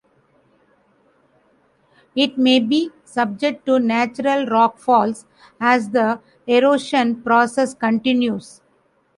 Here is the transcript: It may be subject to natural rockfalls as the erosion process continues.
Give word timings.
It 2.15 2.35
may 2.35 2.59
be 2.59 2.89
subject 3.05 3.67
to 3.67 3.77
natural 3.77 4.47
rockfalls 4.47 5.25
as 5.59 5.91
the 5.91 6.19
erosion 6.47 7.21
process 7.21 7.75
continues. 7.75 8.61